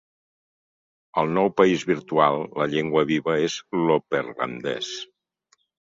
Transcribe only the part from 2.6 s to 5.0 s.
la llengua viva és l'opperlandès.